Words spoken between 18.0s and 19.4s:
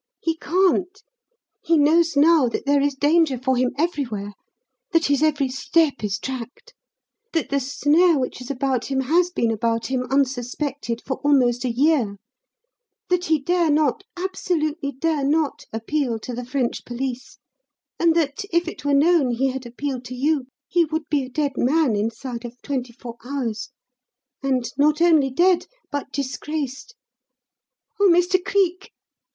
that if it were known